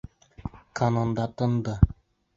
[0.79, 1.79] Канонада тынды.